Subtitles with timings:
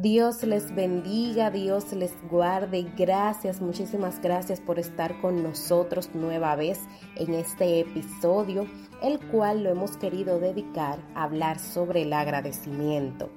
[0.00, 2.86] Dios les bendiga, Dios les guarde.
[2.96, 6.78] Gracias, muchísimas gracias por estar con nosotros nueva vez
[7.16, 8.68] en este episodio,
[9.02, 13.28] el cual lo hemos querido dedicar a hablar sobre el agradecimiento.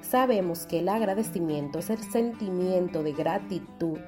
[0.00, 3.98] Sabemos que el agradecimiento es el sentimiento de gratitud,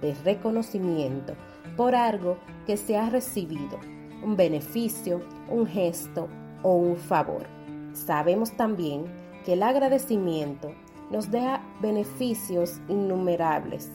[0.00, 1.34] de reconocimiento
[1.76, 3.78] por algo que se ha recibido,
[4.24, 5.20] un beneficio,
[5.50, 6.26] un gesto
[6.62, 7.44] o un favor.
[7.92, 9.04] Sabemos también
[9.44, 10.72] que el agradecimiento
[11.10, 13.90] nos deja beneficios innumerables,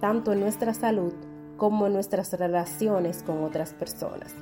[0.00, 1.12] tanto en nuestra salud
[1.56, 4.34] como en nuestras relaciones con otras personas.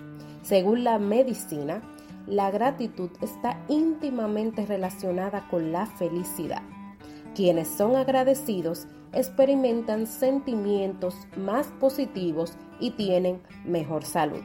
[0.43, 1.83] Según la medicina,
[2.27, 6.63] la gratitud está íntimamente relacionada con la felicidad.
[7.35, 14.43] Quienes son agradecidos experimentan sentimientos más positivos y tienen mejor salud.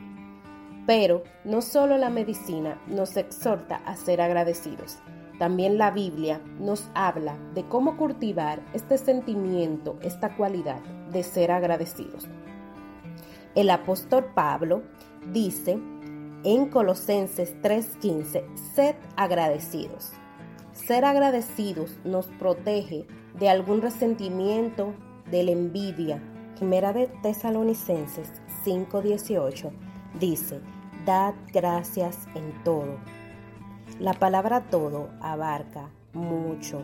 [0.88, 4.98] Pero no solo la medicina nos exhorta a ser agradecidos,
[5.40, 10.80] también la Biblia nos habla de cómo cultivar este sentimiento, esta cualidad
[11.12, 12.28] de ser agradecidos.
[13.56, 14.84] El apóstol Pablo
[15.32, 15.80] dice
[16.44, 18.44] en Colosenses 3:15,
[18.76, 20.12] sed agradecidos.
[20.74, 23.06] Ser agradecidos nos protege
[23.40, 24.94] de algún resentimiento,
[25.30, 26.22] de la envidia.
[26.58, 28.32] Primera de Tesalonicenses
[28.64, 29.72] 5:18
[30.20, 30.62] dice,
[31.06, 32.98] dad gracias en todo
[34.04, 36.82] la palabra todo abarca mucho.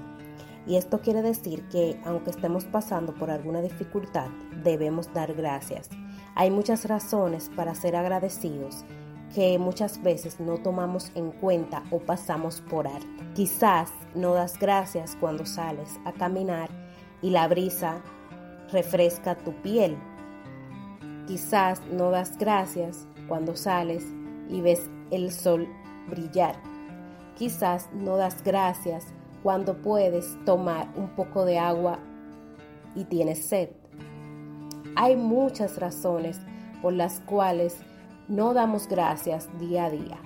[0.66, 4.30] Y esto quiere decir que aunque estemos pasando por alguna dificultad,
[4.64, 5.90] debemos dar gracias.
[6.36, 8.86] Hay muchas razones para ser agradecidos
[9.36, 13.24] que muchas veces no tomamos en cuenta o pasamos por alto.
[13.36, 16.70] Quizás no das gracias cuando sales a caminar
[17.22, 18.02] y la brisa
[18.72, 19.98] refresca tu piel.
[21.28, 24.06] Quizás no das gracias cuando sales
[24.50, 25.68] y ves el sol
[26.10, 26.69] brillar.
[27.40, 29.08] Quizás no das gracias
[29.44, 32.00] cuando puedes tomar un poco de agua
[32.96, 33.70] y tienes sed.
[34.98, 36.38] Hay muchas razones
[36.82, 37.78] por las cuales
[38.28, 40.18] no damos gracias día a día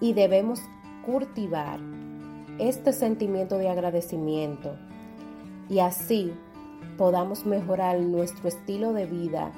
[0.00, 0.60] y debemos
[1.06, 1.78] cultivar
[2.58, 4.76] este sentimiento de agradecimiento
[5.68, 6.34] y así
[6.98, 9.52] podamos mejorar nuestro estilo de vida,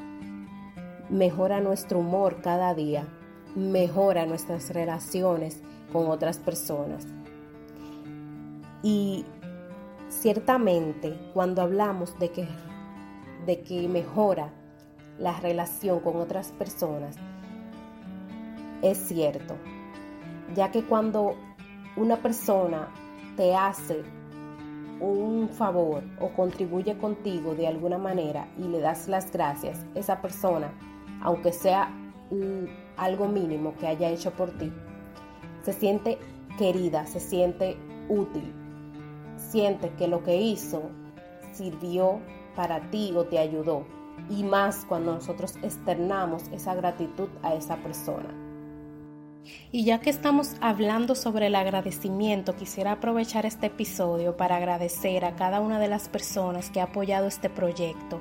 [1.08, 3.08] mejora nuestro humor cada día,
[3.54, 7.06] mejora nuestras relaciones con otras personas.
[8.82, 9.24] Y
[10.08, 12.48] ciertamente cuando hablamos de que,
[13.46, 14.52] de que mejora
[15.18, 17.16] la relación con otras personas,
[18.82, 19.56] es cierto,
[20.54, 21.34] ya que cuando
[21.96, 22.88] una persona
[23.36, 24.02] te hace
[25.00, 30.72] un favor o contribuye contigo de alguna manera y le das las gracias, esa persona,
[31.22, 31.90] aunque sea
[32.96, 34.72] algo mínimo que haya hecho por ti,
[35.66, 36.16] se siente
[36.58, 37.76] querida, se siente
[38.08, 38.54] útil,
[39.36, 40.90] siente que lo que hizo
[41.50, 42.20] sirvió
[42.54, 43.84] para ti o te ayudó.
[44.30, 48.28] Y más cuando nosotros externamos esa gratitud a esa persona.
[49.72, 55.34] Y ya que estamos hablando sobre el agradecimiento, quisiera aprovechar este episodio para agradecer a
[55.34, 58.20] cada una de las personas que ha apoyado este proyecto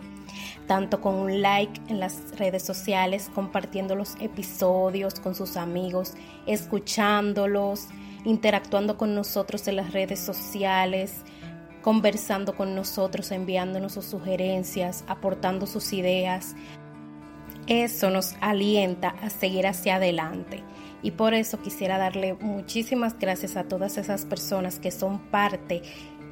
[0.68, 6.14] tanto con un like en las redes sociales, compartiendo los episodios con sus amigos,
[6.48, 7.88] escuchándolos,
[8.26, 11.24] interactuando con nosotros en las redes sociales,
[11.82, 16.56] conversando con nosotros, enviándonos sus sugerencias, aportando sus ideas.
[17.68, 20.64] Eso nos alienta a seguir hacia adelante.
[21.04, 25.84] Y por eso quisiera darle muchísimas gracias a todas esas personas que son parte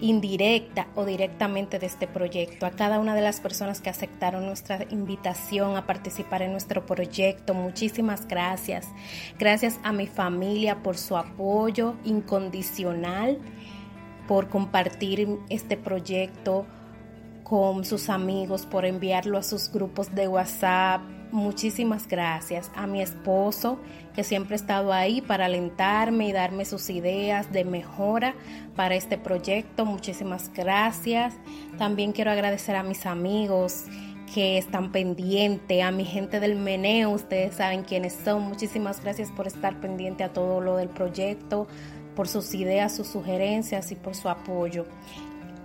[0.03, 4.86] indirecta o directamente de este proyecto, a cada una de las personas que aceptaron nuestra
[4.90, 7.53] invitación a participar en nuestro proyecto.
[7.53, 8.86] Muchísimas gracias.
[9.40, 13.38] Gracias a mi familia por su apoyo incondicional,
[14.28, 16.66] por compartir este proyecto
[17.43, 21.01] con sus amigos, por enviarlo a sus grupos de WhatsApp,
[21.31, 23.79] muchísimas gracias a mi esposo
[24.13, 28.35] que siempre ha estado ahí para alentarme y darme sus ideas de mejora
[28.75, 29.85] para este proyecto.
[29.85, 31.34] Muchísimas gracias.
[31.79, 33.85] También quiero agradecer a mis amigos
[34.34, 38.43] que están pendientes, a mi gente del meneo, ustedes saben quiénes son.
[38.43, 41.67] Muchísimas gracias por estar pendiente a todo lo del proyecto,
[42.16, 44.85] por sus ideas, sus sugerencias y por su apoyo.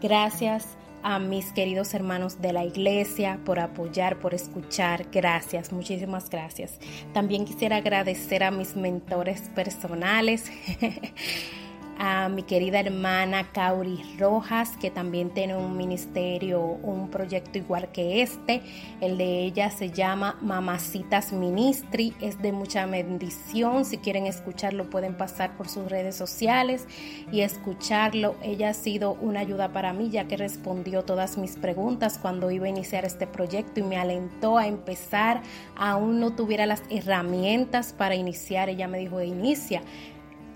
[0.01, 5.07] Gracias a mis queridos hermanos de la iglesia por apoyar, por escuchar.
[5.13, 6.79] Gracias, muchísimas gracias.
[7.13, 10.51] También quisiera agradecer a mis mentores personales.
[11.99, 18.23] a mi querida hermana Kauri Rojas, que también tiene un ministerio, un proyecto igual que
[18.23, 18.63] este.
[19.01, 23.85] El de ella se llama Mamacitas Ministry, es de mucha bendición.
[23.85, 26.87] Si quieren escucharlo, pueden pasar por sus redes sociales
[27.33, 28.37] y escucharlo.
[28.43, 32.67] Ella ha sido una ayuda para mí, ya que respondió todas mis preguntas cuando iba
[32.67, 35.43] a iniciar este proyecto y me alentó a empezar.
[35.77, 39.83] Aún no tuviera las herramientas para iniciar, ella me dijo, inicia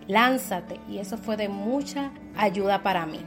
[0.07, 0.79] lánzate.
[0.89, 3.21] Y eso fue de mucha ayuda para mí.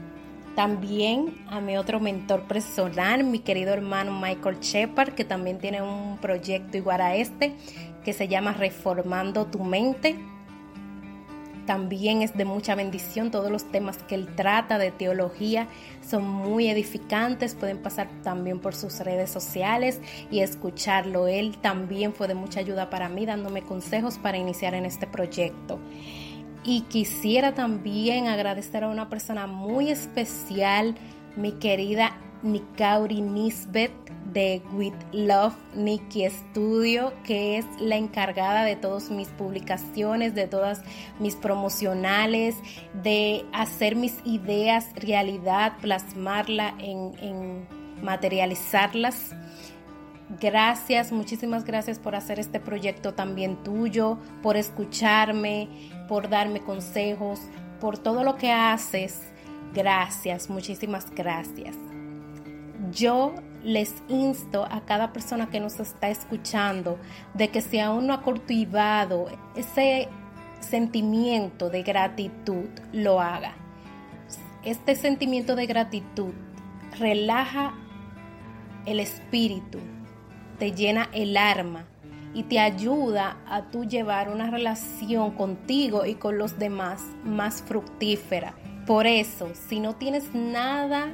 [0.55, 6.17] También a mi otro mentor personal, mi querido hermano Michael Shepard, que también tiene un
[6.17, 7.53] proyecto igual a este,
[8.05, 10.15] que se llama Reformando tu mente.
[11.65, 13.31] También es de mucha bendición.
[13.31, 15.67] Todos los temas que él trata de teología
[16.07, 17.55] son muy edificantes.
[17.55, 19.99] Pueden pasar también por sus redes sociales
[20.31, 21.27] y escucharlo.
[21.27, 25.79] Él también fue de mucha ayuda para mí, dándome consejos para iniciar en este proyecto.
[26.65, 30.95] Y quisiera también agradecer a una persona muy especial,
[31.35, 33.91] mi querida Nikauri Nisbet
[34.33, 40.81] de With Love Nikki Studio, que es la encargada de todas mis publicaciones, de todas
[41.19, 42.55] mis promocionales,
[43.03, 47.67] de hacer mis ideas realidad, plasmarla en, en
[48.01, 49.35] materializarlas.
[50.39, 55.69] Gracias, muchísimas gracias por hacer este proyecto también tuyo, por escucharme,
[56.07, 57.39] por darme consejos,
[57.79, 59.21] por todo lo que haces.
[59.73, 61.75] Gracias, muchísimas gracias.
[62.91, 63.33] Yo
[63.63, 66.99] les insto a cada persona que nos está escuchando
[67.33, 70.07] de que si aún no ha cultivado ese
[70.59, 73.53] sentimiento de gratitud, lo haga.
[74.63, 76.33] Este sentimiento de gratitud
[76.99, 77.73] relaja
[78.85, 79.79] el espíritu,
[80.57, 81.85] te llena el alma
[82.33, 88.53] y te ayuda a tú llevar una relación contigo y con los demás más fructífera.
[88.85, 91.13] Por eso, si no tienes nada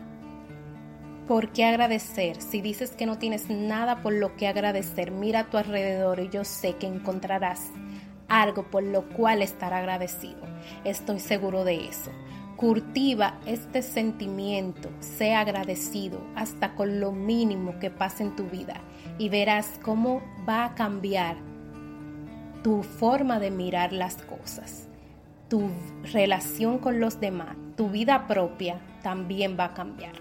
[1.28, 5.50] por qué agradecer, si dices que no tienes nada por lo que agradecer, mira a
[5.50, 7.70] tu alrededor y yo sé que encontrarás
[8.28, 10.42] algo por lo cual estar agradecido.
[10.84, 12.12] Estoy seguro de eso.
[12.62, 18.76] Cultiva este sentimiento, sea agradecido hasta con lo mínimo que pase en tu vida
[19.18, 21.38] y verás cómo va a cambiar
[22.64, 24.88] tu forma de mirar las cosas,
[25.50, 25.72] tu
[26.14, 30.14] relación con los demás, tu vida propia también va a cambiar.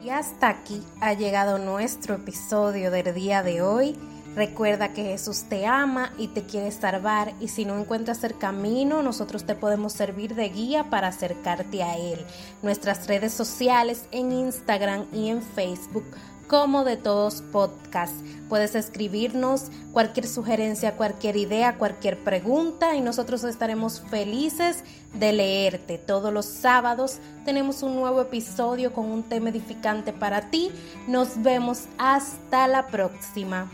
[0.00, 3.98] Y hasta aquí ha llegado nuestro episodio del día de hoy.
[4.34, 9.02] Recuerda que Jesús te ama y te quiere salvar y si no encuentras el camino,
[9.02, 12.18] nosotros te podemos servir de guía para acercarte a Él.
[12.62, 16.04] Nuestras redes sociales en Instagram y en Facebook
[16.48, 18.14] como de todos podcast.
[18.48, 24.84] Puedes escribirnos cualquier sugerencia, cualquier idea, cualquier pregunta y nosotros estaremos felices
[25.14, 25.98] de leerte.
[25.98, 30.70] Todos los sábados tenemos un nuevo episodio con un tema edificante para ti.
[31.08, 33.70] Nos vemos hasta la próxima.